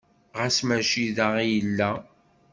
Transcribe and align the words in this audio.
Ɣas 0.37 0.57
mačči 0.67 1.05
da 1.17 1.27
i 1.43 1.45
yella? 1.55 1.91